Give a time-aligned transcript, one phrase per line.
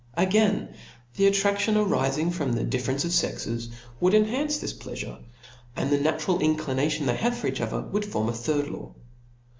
[0.17, 0.69] Again,
[1.15, 3.69] the attrac tion arifing from the difference of fexes
[3.99, 5.19] would en hance this pleafure,
[5.75, 8.95] and the natural inclination they have for each other, would form a third law.